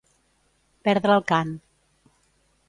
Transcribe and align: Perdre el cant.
Perdre 0.89 1.13
el 1.19 1.23
cant. 1.33 1.53